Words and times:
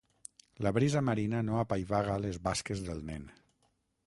La 0.67 0.71
brisa 0.77 1.03
marina 1.11 1.41
no 1.51 1.59
apaivaga 1.65 2.19
les 2.25 2.43
basques 2.49 2.83
del 2.89 3.05
nen. 3.13 3.31